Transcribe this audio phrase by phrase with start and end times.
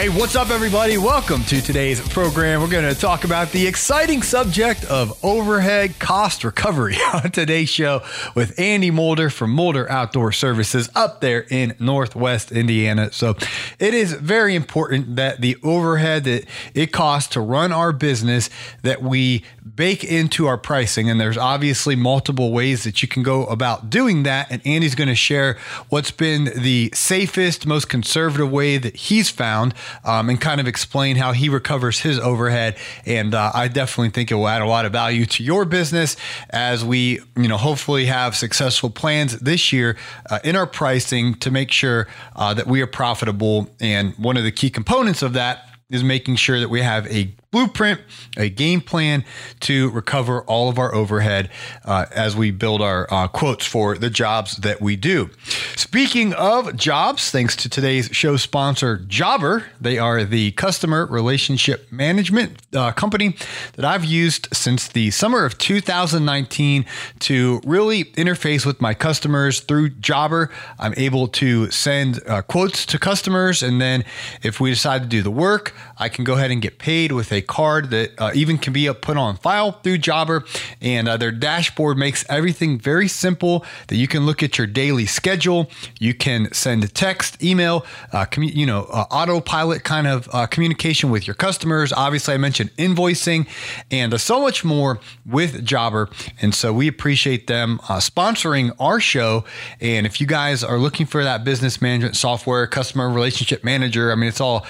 [0.00, 0.96] Hey, what's up, everybody?
[0.96, 2.62] Welcome to today's program.
[2.62, 8.00] We're going to talk about the exciting subject of overhead cost recovery on today's show
[8.34, 13.12] with Andy Mulder from Mulder Outdoor Services up there in Northwest Indiana.
[13.12, 13.36] So,
[13.78, 18.48] it is very important that the overhead that it costs to run our business
[18.80, 19.44] that we
[19.80, 21.08] bake into our pricing.
[21.08, 24.50] And there's obviously multiple ways that you can go about doing that.
[24.50, 25.56] And Andy's going to share
[25.88, 29.72] what's been the safest, most conservative way that he's found
[30.04, 32.76] um, and kind of explain how he recovers his overhead.
[33.06, 36.14] And uh, I definitely think it will add a lot of value to your business
[36.50, 39.96] as we, you know, hopefully have successful plans this year
[40.28, 42.06] uh, in our pricing to make sure
[42.36, 43.70] uh, that we are profitable.
[43.80, 47.32] And one of the key components of that is making sure that we have a
[47.50, 48.00] blueprint,
[48.36, 49.24] a game plan
[49.58, 51.50] to recover all of our overhead
[51.84, 55.28] uh, as we build our uh, quotes for the jobs that we do.
[55.74, 62.56] Speaking of jobs, thanks to today's show sponsor, Jobber, they are the customer relationship management
[62.72, 63.34] uh, company
[63.72, 66.84] that I've used since the summer of 2019
[67.20, 70.50] to really interface with my customers through Jobber.
[70.78, 74.04] I'm able to send uh, quotes to customers, and then
[74.44, 77.32] if we decide to do the work, I can go ahead and get paid with
[77.32, 80.44] a card that uh, even can be put on file through Jobber.
[80.80, 85.06] And uh, their dashboard makes everything very simple that you can look at your daily
[85.06, 85.70] schedule.
[85.98, 91.10] You can send text, email, uh, commu- you know, uh, autopilot kind of uh, communication
[91.10, 91.92] with your customers.
[91.92, 93.46] Obviously, I mentioned invoicing
[93.90, 96.08] and uh, so much more with Jobber.
[96.40, 99.44] And so we appreciate them sponsoring our show.
[99.80, 104.14] And if you guys are looking for that business management software, customer relationship manager, I
[104.14, 104.66] mean, it's all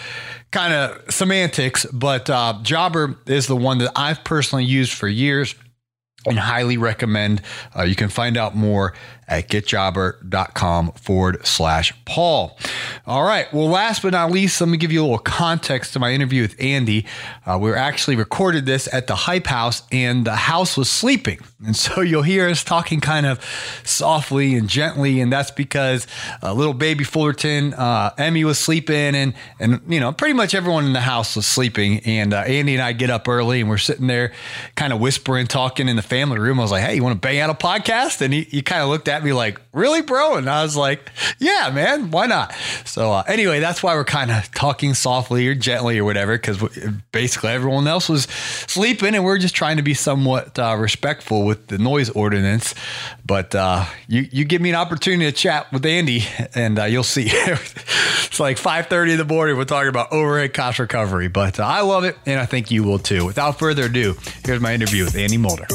[0.51, 5.55] kind of semantics, but uh, Jobber is the one that I've personally used for years
[6.27, 7.43] and highly recommend.
[7.77, 8.95] Uh, you can find out more
[9.29, 12.59] at getjobber.com forward slash Paul.
[13.11, 13.53] All right.
[13.53, 16.43] Well, last but not least, let me give you a little context to my interview
[16.43, 17.07] with Andy.
[17.45, 21.41] Uh, we actually recorded this at the Hype House, and the house was sleeping.
[21.67, 23.45] And so you'll hear us talking kind of
[23.83, 25.21] softly and gently.
[25.21, 26.07] And that's because
[26.41, 30.85] uh, little baby Fullerton, uh, Emmy was sleeping, and, and, you know, pretty much everyone
[30.85, 31.99] in the house was sleeping.
[32.05, 34.33] And uh, Andy and I get up early, and we're sitting there
[34.77, 36.61] kind of whispering, talking in the family room.
[36.61, 38.21] I was like, hey, you want to bang out a podcast?
[38.21, 40.37] And he, he kind of looked at me like, really, bro?
[40.37, 41.11] And I was like,
[41.41, 42.55] yeah, man, why not?
[42.85, 46.59] So uh, anyway, that's why we're kind of talking softly or gently or whatever, because
[47.13, 51.69] basically everyone else was sleeping, and we're just trying to be somewhat uh, respectful with
[51.69, 52.75] the noise ordinance.
[53.25, 56.25] But uh, you you give me an opportunity to chat with Andy,
[56.55, 57.27] and uh, you'll see.
[57.31, 59.57] it's like 5:30 in the morning.
[59.57, 62.85] We're talking about overhead cost recovery, but uh, I love it, and I think you
[62.85, 63.25] will too.
[63.25, 65.67] Without further ado, here's my interview with Andy Mulder.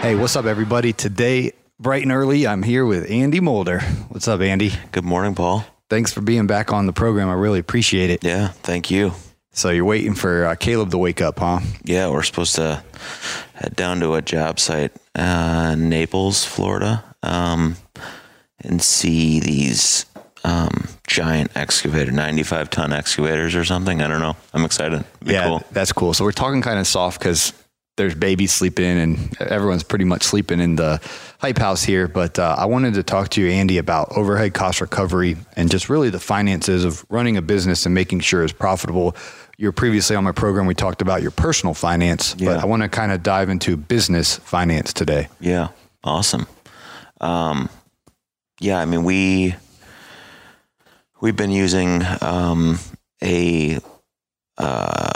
[0.00, 0.92] Hey, what's up, everybody?
[0.92, 3.80] Today, bright and early, I'm here with Andy Mulder.
[4.08, 4.70] What's up, Andy?
[4.92, 5.64] Good morning, Paul.
[5.90, 7.28] Thanks for being back on the program.
[7.28, 8.22] I really appreciate it.
[8.22, 9.12] Yeah, thank you.
[9.50, 11.58] So you're waiting for uh, Caleb to wake up, huh?
[11.82, 12.82] Yeah, we're supposed to
[13.54, 17.76] head down to a job site uh, in Naples, Florida, um,
[18.60, 20.06] and see these
[20.44, 24.00] um, giant excavator, 95 ton excavators or something.
[24.00, 24.36] I don't know.
[24.54, 25.04] I'm excited.
[25.24, 25.62] yeah, cool.
[25.72, 26.14] that's cool.
[26.14, 27.52] So we're talking kind of soft because
[27.98, 30.98] there's babies sleeping and everyone's pretty much sleeping in the
[31.40, 32.08] hype house here.
[32.08, 35.90] But uh, I wanted to talk to you, Andy, about overhead cost recovery and just
[35.90, 39.14] really the finances of running a business and making sure it's profitable.
[39.58, 42.54] You're previously on my program, we talked about your personal finance, yeah.
[42.54, 45.28] but I want to kind of dive into business finance today.
[45.40, 45.68] Yeah,
[46.04, 46.46] awesome.
[47.20, 47.68] Um,
[48.60, 49.56] yeah, I mean, we,
[51.20, 52.78] we've been using um,
[53.22, 53.78] a,
[54.56, 55.07] uh,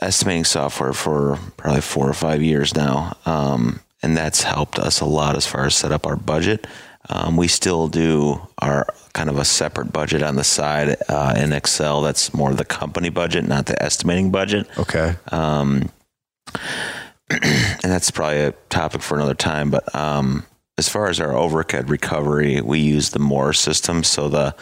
[0.00, 3.16] estimating software for probably four or five years now.
[3.26, 6.66] Um, and that's helped us a lot as far as set up our budget.
[7.08, 11.52] Um, we still do our kind of a separate budget on the side uh, in
[11.52, 12.02] Excel.
[12.02, 14.66] That's more the company budget, not the estimating budget.
[14.78, 15.16] Okay.
[15.32, 15.90] Um,
[17.30, 19.70] and that's probably a topic for another time.
[19.70, 20.46] But um,
[20.78, 24.54] as far as our overhead recovery, we use the MORE system, so the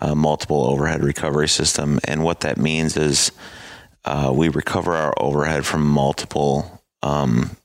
[0.00, 2.00] uh, multiple overhead recovery system.
[2.04, 3.32] And what that means is
[4.04, 7.56] uh, we recover our overhead from multiple um,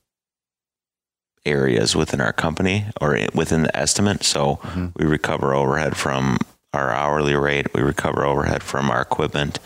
[1.44, 4.22] areas within our company or within the estimate.
[4.22, 4.88] So mm-hmm.
[4.96, 6.38] we recover overhead from
[6.72, 9.58] our hourly rate, we recover overhead from our equipment,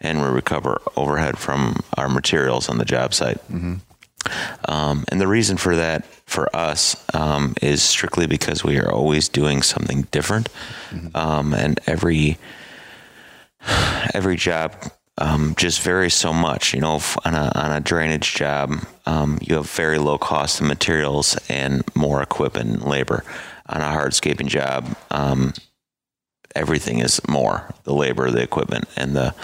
[0.00, 3.38] and we recover overhead from our materials on the job site.
[3.50, 3.74] Mm-hmm.
[4.70, 9.28] Um, and the reason for that for us um, is strictly because we are always
[9.28, 10.48] doing something different,
[10.90, 11.14] mm-hmm.
[11.14, 12.38] um, and every
[14.14, 14.74] every job
[15.18, 16.74] um, just varies so much.
[16.74, 18.72] You know, on a on a drainage job,
[19.06, 23.24] um, you have very low cost of materials and more equipment and labor.
[23.66, 25.54] On a hardscaping job, um,
[26.54, 29.34] everything is more the labor, the equipment, and the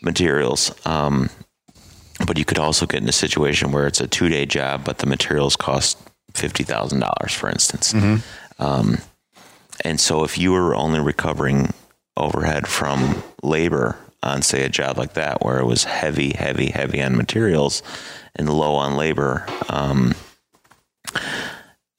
[0.00, 0.74] materials.
[0.86, 1.28] Um,
[2.26, 4.98] but you could also get in a situation where it's a two day job, but
[4.98, 5.98] the materials cost
[6.32, 7.92] fifty thousand dollars, for instance.
[7.92, 8.62] Mm-hmm.
[8.62, 8.98] Um,
[9.84, 11.72] and so, if you were only recovering
[12.16, 17.02] overhead from labor on, say, a job like that, where it was heavy, heavy, heavy
[17.02, 17.82] on materials
[18.36, 20.14] and low on labor, um,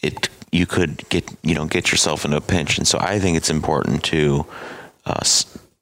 [0.02, 2.78] it you could get you know get yourself into a pinch.
[2.78, 4.46] And so, I think it's important to
[5.06, 5.24] uh,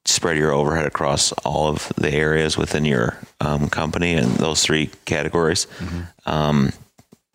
[0.04, 4.90] spread your overhead across all of the areas within your um, company and those three
[5.04, 5.66] categories.
[5.78, 6.30] Mm-hmm.
[6.30, 6.72] Um,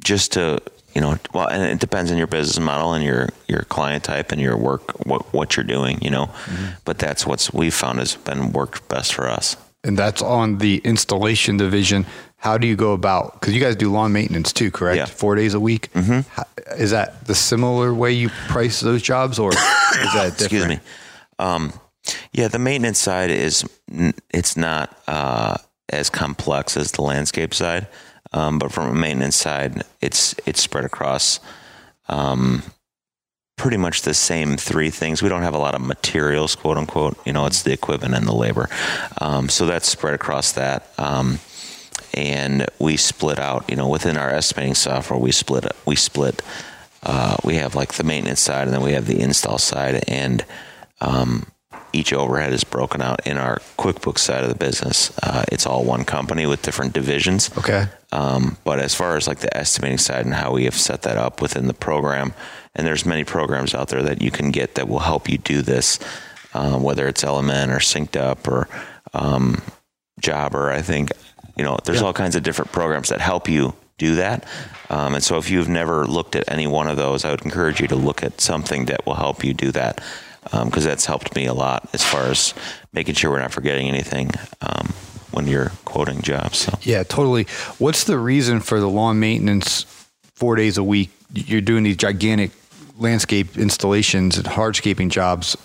[0.04, 0.62] just to
[0.94, 4.32] you know, well, and it depends on your business model and your your client type
[4.32, 6.26] and your work, what what you're doing, you know.
[6.26, 6.74] Mm-hmm.
[6.86, 9.58] But that's what's we've found has been worked best for us.
[9.84, 12.06] And that's on the installation division.
[12.38, 13.40] How do you go about?
[13.40, 14.98] Because you guys do lawn maintenance too, correct?
[14.98, 15.06] Yeah.
[15.06, 15.92] Four days a week.
[15.94, 16.30] Mm-hmm.
[16.30, 16.44] How,
[16.78, 20.42] is that the similar way you price those jobs, or is that different?
[20.42, 20.80] Excuse me.
[21.40, 21.74] Um,
[22.32, 23.66] yeah, the maintenance side is
[24.30, 25.58] it's not uh,
[25.90, 27.88] as complex as the landscape side,
[28.34, 31.40] um, but from a maintenance side, it's it's spread across
[32.10, 32.64] um,
[33.58, 35.22] pretty much the same three things.
[35.22, 37.18] We don't have a lot of materials, quote unquote.
[37.26, 38.70] You know, it's the equipment and the labor,
[39.20, 40.88] um, so that's spread across that.
[40.98, 41.40] Um,
[42.14, 46.42] and we split out, you know, within our estimating software, we split we split.
[47.06, 50.46] Uh, we have like the maintenance side, and then we have the install side, and
[51.02, 51.46] um,
[51.94, 55.16] each overhead is broken out in our QuickBooks side of the business.
[55.22, 57.56] Uh, it's all one company with different divisions.
[57.58, 57.86] Okay.
[58.12, 61.18] Um, but as far as like the estimating side and how we have set that
[61.18, 62.34] up within the program,
[62.76, 65.62] and there's many programs out there that you can get that will help you do
[65.62, 66.00] this,
[66.54, 68.68] uh, whether it's LMN or SynkedUP or
[69.14, 69.62] um,
[70.20, 70.72] Jobber.
[70.72, 71.12] I think
[71.56, 72.08] you know there's yeah.
[72.08, 74.46] all kinds of different programs that help you do that.
[74.90, 77.80] Um, and so if you've never looked at any one of those, I would encourage
[77.80, 80.02] you to look at something that will help you do that
[80.44, 82.54] because um, that's helped me a lot as far as
[82.92, 84.30] making sure we're not forgetting anything
[84.62, 84.94] um,
[85.32, 86.60] when you're quoting jobs.
[86.60, 86.78] So.
[86.82, 87.46] Yeah, totally.
[87.78, 89.86] What's the reason for the lawn maintenance
[90.36, 91.12] four days a week?
[91.34, 92.52] You're doing these gigantic
[92.98, 95.58] landscape installations and hardscaping jobs,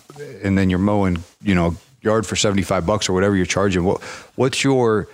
[0.42, 3.84] and then you're mowing, you know, yard for 75 bucks or whatever you're charging.
[3.84, 4.00] What,
[4.36, 5.08] what's your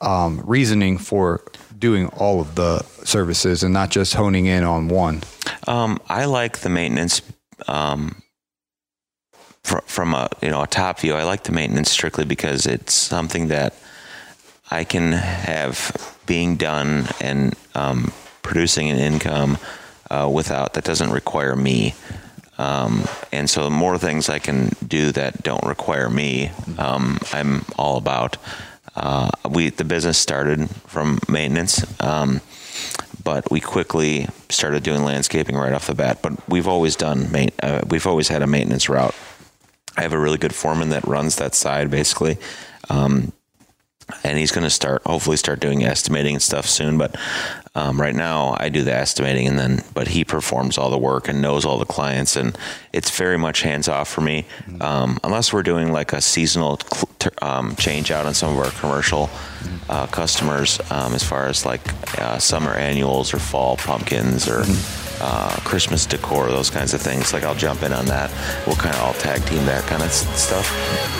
[0.00, 1.42] um, reasoning for
[1.78, 5.22] doing all of the services and not just honing in on one?
[5.66, 7.22] Um, I like the maintenance
[7.66, 8.22] um,
[9.64, 13.48] from a you know a top view, I like the maintenance strictly because it's something
[13.48, 13.74] that
[14.70, 18.12] I can have being done and um,
[18.42, 19.58] producing an income
[20.10, 21.94] uh, without that doesn't require me.
[22.58, 27.64] Um, and so the more things I can do that don't require me, um, I'm
[27.78, 28.36] all about.
[28.94, 32.40] Uh, we the business started from maintenance, um,
[33.22, 36.22] but we quickly started doing landscaping right off the bat.
[36.22, 39.14] But we've always done main, uh, we've always had a maintenance route
[39.96, 42.38] I have a really good foreman that runs that side basically.
[42.88, 43.32] Um,
[44.24, 46.98] and he's going to start, hopefully, start doing estimating and stuff soon.
[46.98, 47.16] But
[47.74, 51.28] um, right now, I do the estimating, and then, but he performs all the work
[51.28, 52.56] and knows all the clients, and
[52.92, 54.46] it's very much hands off for me.
[54.80, 56.80] Um, unless we're doing like a seasonal
[57.42, 59.30] um, change out on some of our commercial
[59.88, 61.80] uh, customers, um, as far as like
[62.18, 64.62] uh, summer annuals or fall pumpkins or.
[64.62, 67.32] Mm-hmm uh, Christmas decor, those kinds of things.
[67.32, 68.30] Like I'll jump in on that.
[68.66, 71.19] We'll kind of all tag team that kind of stuff.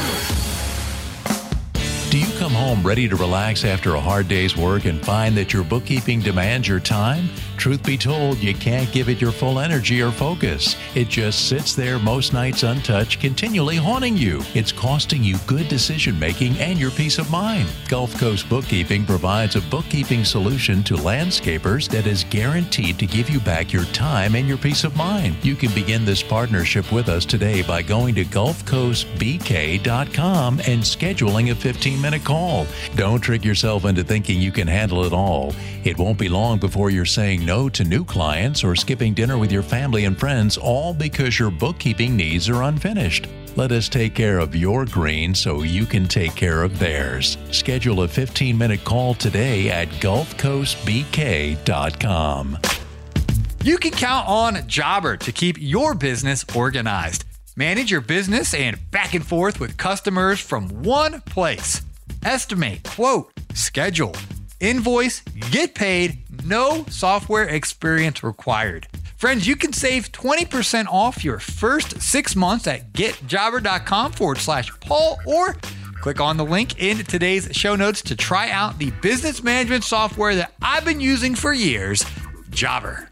[2.11, 5.53] Do you come home ready to relax after a hard day's work and find that
[5.53, 7.29] your bookkeeping demands your time?
[7.57, 10.75] Truth be told, you can't give it your full energy or focus.
[10.97, 14.43] It just sits there most nights untouched, continually haunting you.
[14.55, 17.69] It's costing you good decision making and your peace of mind.
[17.87, 23.39] Gulf Coast Bookkeeping provides a bookkeeping solution to landscapers that is guaranteed to give you
[23.41, 25.37] back your time and your peace of mind.
[25.45, 31.55] You can begin this partnership with us today by going to GulfCoastBK.com and scheduling a
[31.55, 32.67] 15 minute call.
[32.97, 35.55] Don't trick yourself into thinking you can handle it all.
[35.85, 39.53] It won't be long before you're saying no to new clients or skipping dinner with
[39.53, 43.27] your family and friends, all because your bookkeeping needs are unfinished.
[43.57, 47.37] Let us take care of your green so you can take care of theirs.
[47.51, 52.59] Schedule a 15 minute call today at GulfCoastBK.com.
[53.63, 57.27] You can count on Jobber to keep your business organized.
[57.57, 61.83] Manage your business and back and forth with customers from one place.
[62.25, 64.15] Estimate, quote, schedule,
[64.61, 68.87] invoice, get paid, no software experience required.
[69.17, 75.19] Friends, you can save 20% off your first six months at getjobber.com forward slash Paul
[75.27, 75.55] or
[76.01, 80.35] click on the link in today's show notes to try out the business management software
[80.35, 82.05] that I've been using for years,
[82.51, 83.09] Jobber.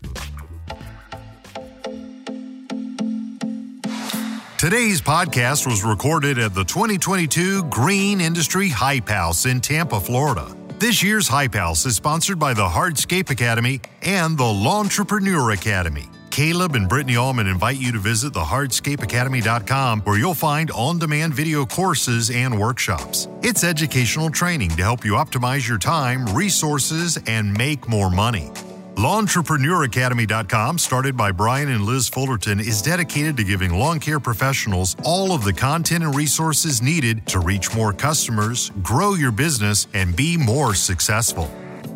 [4.70, 10.54] Today's podcast was recorded at the 2022 Green Industry Hype House in Tampa, Florida.
[10.78, 16.04] This year's Hype House is sponsored by the Hardscape Academy and the Lawntrepreneur Academy.
[16.30, 21.32] Caleb and Brittany Allman invite you to visit the hardscapeacademy.com where you'll find on demand
[21.32, 23.26] video courses and workshops.
[23.42, 28.52] It's educational training to help you optimize your time, resources, and make more money.
[28.98, 35.30] LawnTrepreneurAcademy.com, started by Brian and Liz Fullerton, is dedicated to giving lawn care professionals all
[35.30, 40.36] of the content and resources needed to reach more customers, grow your business, and be
[40.36, 41.48] more successful.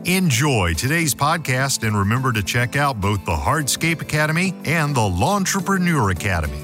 [0.04, 6.12] Enjoy today's podcast and remember to check out both the Hardscape Academy and the Lawntrepreneur
[6.12, 6.62] Academy.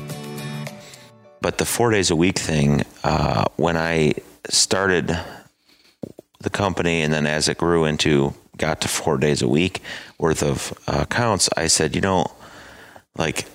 [1.41, 4.15] But the four days a week thing, uh, when I
[4.49, 5.19] started
[6.39, 9.81] the company and then as it grew into got to four days a week
[10.19, 12.27] worth of uh, counts, I said, you know,
[13.17, 13.47] like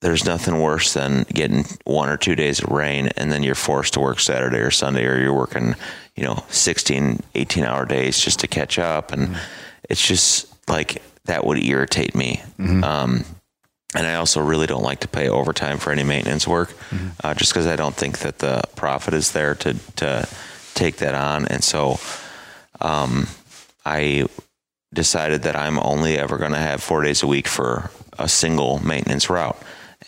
[0.00, 3.94] there's nothing worse than getting one or two days of rain and then you're forced
[3.94, 5.74] to work Saturday or Sunday or you're working,
[6.14, 9.12] you know, 16, 18 hour days just to catch up.
[9.12, 9.40] And mm-hmm.
[9.88, 12.42] it's just like that would irritate me.
[12.58, 12.84] Mm-hmm.
[12.84, 13.24] Um,
[13.94, 17.08] and I also really don't like to pay overtime for any maintenance work, mm-hmm.
[17.24, 20.28] uh, just because I don't think that the profit is there to to
[20.74, 21.46] take that on.
[21.46, 21.98] And so,
[22.80, 23.28] um,
[23.86, 24.26] I
[24.92, 28.84] decided that I'm only ever going to have four days a week for a single
[28.84, 29.56] maintenance route.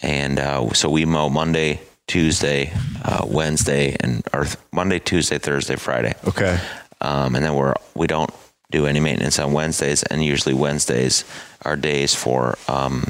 [0.02, 2.72] And uh, so we mow Monday, Tuesday,
[3.04, 6.14] uh, Wednesday, and or Monday, Tuesday, Thursday, Friday.
[6.26, 6.58] Okay.
[7.00, 8.30] Um, and then we're we don't
[8.70, 11.24] do any maintenance on Wednesdays, and usually Wednesdays
[11.64, 13.04] are days for um,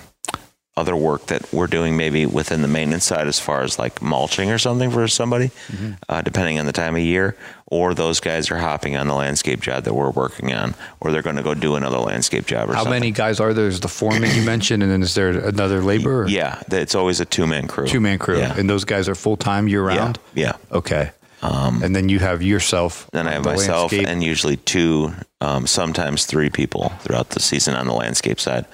[0.78, 4.50] other work that we're doing maybe within the maintenance side as far as like mulching
[4.50, 5.92] or something for somebody, mm-hmm.
[6.08, 9.60] uh, depending on the time of year, or those guys are hopping on the landscape
[9.60, 12.70] job that we're working on, or they're going to go do another landscape job.
[12.70, 13.00] Or How something.
[13.00, 13.66] many guys are there?
[13.66, 16.26] Is the foreman you mentioned, and then is there another labor?
[16.28, 17.86] Yeah, it's always a two man crew.
[17.86, 18.56] Two man crew, yeah.
[18.56, 20.18] and those guys are full time year round.
[20.34, 20.44] Yeah.
[20.70, 20.76] yeah.
[20.76, 21.10] Okay.
[21.40, 23.08] Um, and then you have yourself.
[23.12, 24.08] Then I have myself landscape.
[24.08, 28.66] and usually two, um, sometimes three people throughout the season on the landscape side.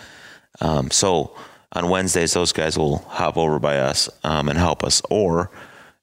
[0.60, 1.36] Um, so
[1.74, 5.02] on Wednesdays, those guys will hop over by us um, and help us.
[5.10, 5.50] Or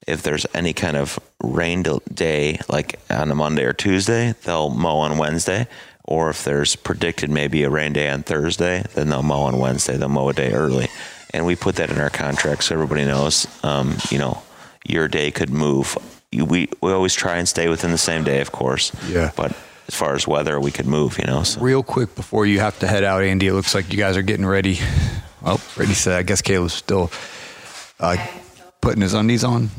[0.06, 4.98] if there's any kind of rain day, like on a Monday or Tuesday, they'll mow
[4.98, 5.66] on Wednesday.
[6.04, 9.96] Or if there's predicted maybe a rain day on Thursday, then they'll mow on Wednesday.
[9.96, 10.88] They'll mow a day early.
[11.32, 14.42] And we put that in our contract so everybody knows, um, you know,
[14.84, 15.96] your day could move.
[16.30, 18.92] You, we, we always try and stay within the same day, of course.
[19.08, 19.30] Yeah.
[19.36, 19.56] But
[19.88, 21.44] as far as weather, we could move, you know.
[21.44, 21.60] So.
[21.60, 24.22] Real quick before you have to head out, Andy, it looks like you guys are
[24.22, 24.80] getting ready
[25.44, 27.10] Oh, Brady said, I guess Caleb's still
[28.00, 28.16] uh,
[28.80, 29.70] putting his undies on.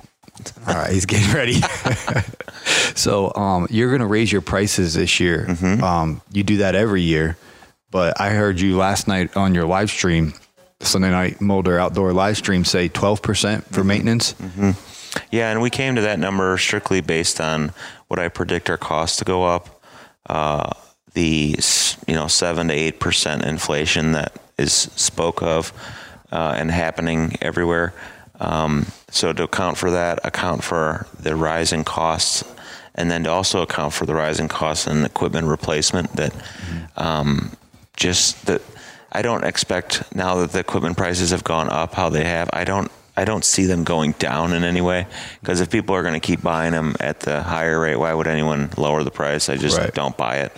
[0.67, 1.61] All right, he's getting ready.
[2.95, 5.45] so um, you're going to raise your prices this year.
[5.47, 5.83] Mm-hmm.
[5.83, 7.37] Um, you do that every year,
[7.91, 10.33] but I heard you last night on your live stream,
[10.79, 13.87] Sunday night Mulder Outdoor live stream, say 12% for mm-hmm.
[13.87, 14.33] maintenance.
[14.33, 14.71] Mm-hmm.
[15.31, 17.71] Yeah, and we came to that number strictly based on
[18.07, 19.83] what I predict our costs to go up.
[20.25, 20.71] Uh,
[21.13, 21.55] the
[22.07, 25.73] you know seven to eight percent inflation that is spoke of
[26.31, 27.93] uh, and happening everywhere.
[28.39, 32.43] Um, so to account for that, account for the rising costs,
[32.95, 36.33] and then to also account for the rising costs and equipment replacement that
[36.97, 37.55] um,
[37.95, 38.61] just that
[39.11, 42.49] I don't expect now that the equipment prices have gone up how they have.
[42.51, 45.05] I don't I don't see them going down in any way
[45.39, 48.27] because if people are going to keep buying them at the higher rate, why would
[48.27, 49.49] anyone lower the price?
[49.49, 49.93] I just right.
[49.93, 50.51] don't buy it.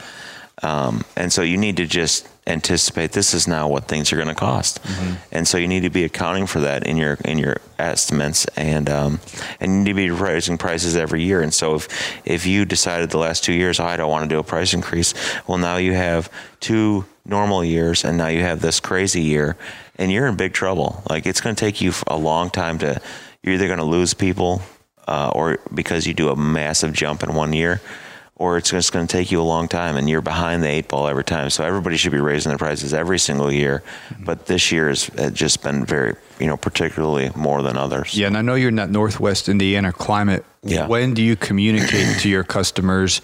[0.64, 4.28] Um, and so you need to just anticipate this is now what things are going
[4.28, 5.16] to cost, mm-hmm.
[5.32, 8.90] and so you need to be accounting for that in your in your estimates, and
[8.90, 9.20] um,
[9.60, 11.42] and you need to be raising prices every year.
[11.42, 11.88] And so if
[12.26, 14.74] if you decided the last two years, oh, I don't want to do a price
[14.74, 15.14] increase,
[15.46, 16.32] well now you have
[16.62, 19.58] two normal years, and now you have this crazy year,
[19.98, 21.04] and you're in big trouble.
[21.10, 23.02] Like it's going to take you a long time to.
[23.44, 24.62] You're either going to lose people,
[25.08, 27.82] uh, or because you do a massive jump in one year
[28.38, 30.90] or it's just going to take you a long time and you're behind the eight
[30.90, 31.50] ball every time.
[31.50, 33.82] So everybody should be raising their prices every single year.
[34.20, 38.14] But this year has just been very, you know, particularly more than others.
[38.14, 38.28] Yeah.
[38.28, 40.44] And I know you're in that Northwest Indiana climate.
[40.64, 40.88] Yeah.
[40.88, 43.22] When do you communicate to your customers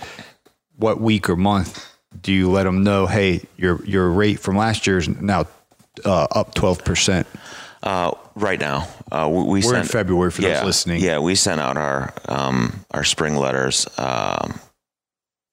[0.77, 1.87] what week or month
[2.21, 5.45] do you let them know, hey, your, your rate from last year is now
[6.05, 7.25] uh, up 12%?
[7.83, 11.01] Uh, right now, uh, we, we We're sent, in February for yeah, those listening.
[11.01, 13.87] Yeah, we sent out our um, our spring letters.
[13.97, 14.59] Um,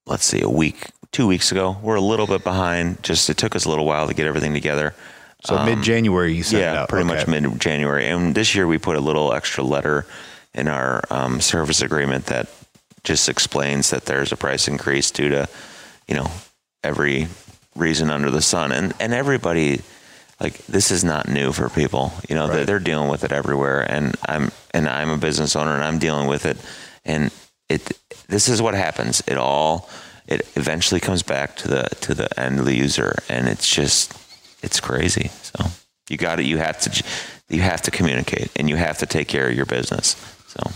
[0.09, 1.77] let's see, a week, two weeks ago.
[1.81, 3.01] We're a little bit behind.
[3.03, 4.93] Just it took us a little while to get everything together.
[5.45, 7.15] So Um, mid January, you said yeah, pretty Okay.
[7.17, 8.07] much mid January.
[8.07, 10.05] And this year we put a little extra letter
[10.53, 12.47] in our um, service agreement that
[13.03, 15.47] just explains that there's a price increase due to,
[16.07, 16.29] you know,
[16.83, 17.27] every
[17.75, 18.71] reason under the sun.
[18.73, 19.81] And and everybody,
[20.41, 22.11] like this is not new for people.
[22.27, 22.67] You know, they're, Right.
[22.67, 23.79] they're dealing with it everywhere.
[23.89, 26.57] And I'm and I'm a business owner and I'm dealing with it.
[27.05, 27.31] And
[27.69, 27.97] it
[28.29, 29.21] this is what happens.
[29.27, 29.89] It all
[30.27, 34.13] it eventually comes back to the to the end user, and it's just
[34.63, 35.29] it's crazy.
[35.41, 35.65] So
[36.09, 36.45] you got it.
[36.45, 37.03] You have to
[37.49, 40.15] you have to communicate, and you have to take care of your business.
[40.47, 40.71] So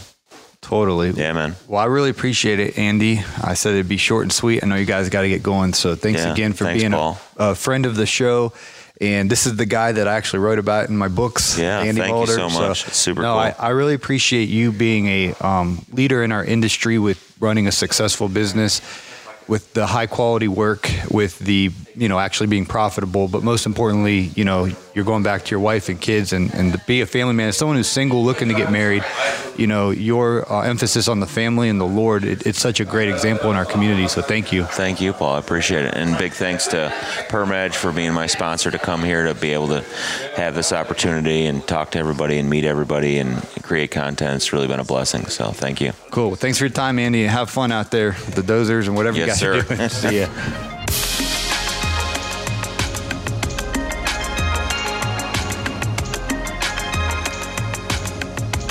[0.62, 1.12] Totally.
[1.12, 1.56] yeah, man.
[1.68, 3.22] Well, I really appreciate it, Andy.
[3.44, 4.64] I said it'd be short and sweet.
[4.64, 5.74] I know you guys got to get going.
[5.74, 8.54] So thanks Yeah, again for thanks, being a, a friend of the show.
[9.02, 11.60] And this is the guy that I actually wrote about in my books.
[11.60, 12.88] Yeah, Andy thank you so much.
[12.88, 13.40] It's super no, cool.
[13.40, 17.72] I, I really appreciate you being a um, leader in our industry with running a
[17.72, 18.82] successful business,
[19.48, 23.28] with the high quality work, with the you know actually being profitable.
[23.28, 26.72] But most importantly, you know you're going back to your wife and kids, and and
[26.74, 29.04] to be a family man, as someone who's single looking to get married,
[29.58, 32.24] you know your uh, emphasis on the family and the Lord.
[32.24, 34.08] It, it's such a great example in our community.
[34.08, 34.66] So thank you.
[34.66, 35.36] Thank you, Paul.
[35.36, 35.94] I appreciate it.
[35.96, 36.92] And big thanks to
[37.30, 39.82] Permedge for being my sponsor to come here to be able to
[40.36, 44.36] have this opportunity and talk to everybody and meet everybody and create content.
[44.36, 45.26] It's really been a blessing.
[45.26, 45.94] So thank you.
[46.12, 46.28] Cool.
[46.28, 47.24] Well, thanks for your time, Andy.
[47.24, 49.74] Have fun out there with the dozers and whatever Yes, you guys sir.
[49.74, 49.90] are doing.
[49.90, 50.70] See ya.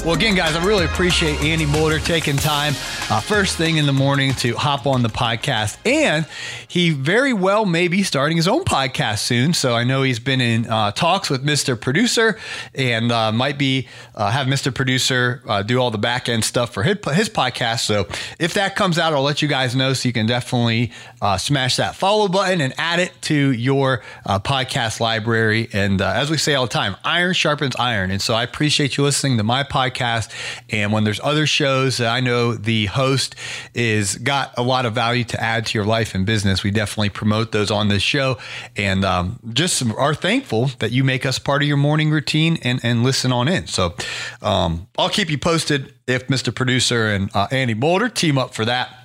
[0.05, 2.75] Well, again, guys, I really appreciate Andy Mulder taking time
[3.11, 5.77] uh, first thing in the morning to hop on the podcast.
[5.85, 6.27] And
[6.69, 9.55] he very well may be starting his own podcast soon.
[9.55, 11.79] So I know he's been in uh, talks with Mr.
[11.79, 12.39] Producer
[12.75, 14.75] and uh, might be uh, have Mr.
[14.75, 17.81] Producer uh, do all the back end stuff for his, his podcast.
[17.81, 18.07] So
[18.39, 19.93] if that comes out, I'll let you guys know.
[19.93, 25.01] So you can definitely uh, smash that follow button and add it to your podcast
[25.01, 25.69] library.
[25.73, 28.11] And as we say all the time, iron sharpens iron.
[28.11, 30.31] And so I appreciate you listening to my podcast.
[30.71, 33.35] And when there's other shows that I know the host
[33.75, 37.11] is got a lot of value to add to your life and business, we definitely
[37.11, 38.39] promote those on this show.
[38.77, 42.81] And um, just are thankful that you make us part of your morning routine and,
[42.83, 43.67] and listen on in.
[43.67, 43.95] So
[44.41, 46.55] um, I'll keep you posted if Mr.
[46.55, 49.02] Producer and uh, Andy Mulder team up for that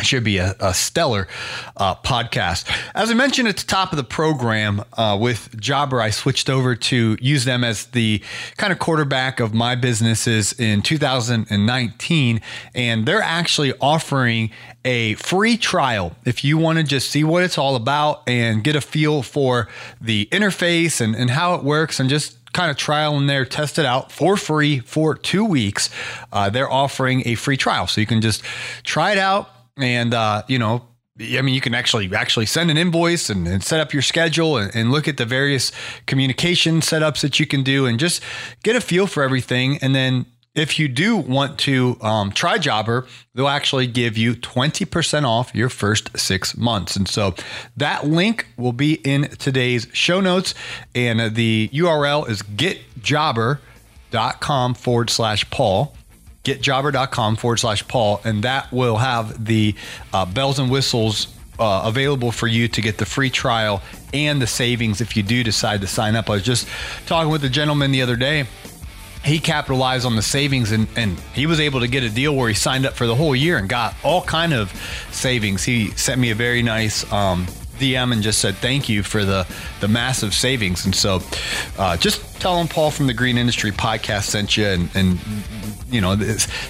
[0.00, 1.28] should be a, a stellar
[1.76, 2.64] uh, podcast.
[2.94, 6.74] As I mentioned at the top of the program uh, with Jobber, I switched over
[6.74, 8.22] to use them as the
[8.56, 12.40] kind of quarterback of my businesses in 2019.
[12.74, 14.50] And they're actually offering
[14.84, 18.74] a free trial if you want to just see what it's all about and get
[18.74, 19.68] a feel for
[20.00, 23.78] the interface and, and how it works and just kind of trial in there, test
[23.78, 25.90] it out for free for two weeks.
[26.32, 27.86] Uh, they're offering a free trial.
[27.86, 28.42] So you can just
[28.84, 30.86] try it out and, uh, you know,
[31.20, 34.56] I mean, you can actually actually send an invoice and, and set up your schedule
[34.56, 35.70] and, and look at the various
[36.06, 38.22] communication setups that you can do and just
[38.62, 39.76] get a feel for everything.
[39.78, 45.24] And then if you do want to um, try Jobber, they'll actually give you 20%
[45.24, 46.96] off your first six months.
[46.96, 47.36] And so
[47.76, 50.54] that link will be in today's show notes.
[50.94, 55.96] And the URL is getjobber.com forward slash Paul.
[56.44, 58.20] Getjobber.com forward slash Paul.
[58.24, 59.74] And that will have the
[60.12, 61.28] uh, bells and whistles
[61.58, 65.44] uh, available for you to get the free trial and the savings if you do
[65.44, 66.28] decide to sign up.
[66.28, 66.68] I was just
[67.06, 68.46] talking with a gentleman the other day
[69.24, 72.48] he capitalized on the savings and, and he was able to get a deal where
[72.48, 74.72] he signed up for the whole year and got all kind of
[75.12, 75.62] savings.
[75.64, 77.46] He sent me a very nice um,
[77.82, 79.46] DM and just said thank you for the
[79.80, 80.84] the massive savings.
[80.84, 81.20] And so,
[81.78, 84.66] uh, just tell them Paul from the Green Industry Podcast sent you.
[84.66, 85.18] And, and
[85.90, 86.16] you know,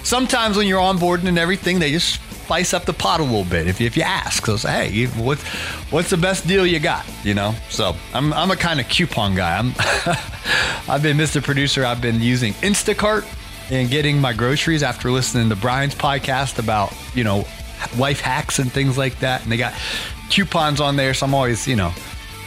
[0.03, 3.67] sometimes when you're onboarding and everything, they just spice up the pot a little bit
[3.67, 4.45] if you, if you ask.
[4.45, 5.39] So say, hey, what,
[5.89, 7.05] what's the best deal you got?
[7.23, 9.57] You know, so I'm, I'm a kind of coupon guy.
[9.57, 9.73] I'm
[10.89, 11.41] I've been Mr.
[11.41, 11.85] Producer.
[11.85, 13.25] I've been using Instacart
[13.71, 17.47] and getting my groceries after listening to Brian's podcast about you know
[17.97, 19.43] life hacks and things like that.
[19.43, 19.73] And they got
[20.29, 21.93] coupons on there, so I'm always you know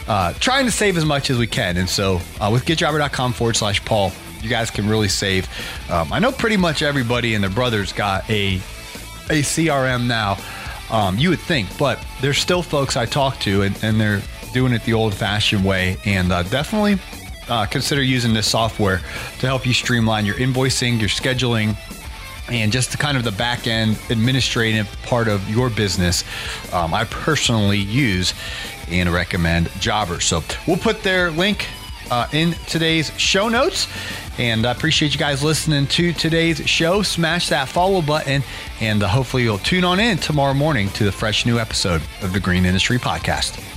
[0.07, 1.77] uh, trying to save as much as we can.
[1.77, 4.11] And so uh, with GetJobber.com forward slash Paul,
[4.41, 5.47] you guys can really save.
[5.89, 8.55] Um, I know pretty much everybody and their brothers got a
[9.29, 10.37] a CRM now.
[10.89, 14.21] Um, you would think, but there's still folks I talk to, and, and they're
[14.53, 16.97] doing it the old-fashioned way, and uh, definitely
[17.49, 18.99] uh, consider using this software
[19.39, 21.75] to help you streamline your invoicing, your scheduling,
[22.49, 26.23] and just kind of the back end administrative part of your business.
[26.73, 28.33] Um, I personally use
[28.89, 30.21] and recommend Jobber.
[30.21, 31.67] So we'll put their link
[32.09, 33.87] uh, in today's show notes.
[34.39, 37.01] And I appreciate you guys listening to today's show.
[37.01, 38.43] Smash that follow button,
[38.79, 42.33] and uh, hopefully you'll tune on in tomorrow morning to the fresh new episode of
[42.33, 43.76] the Green Industry Podcast.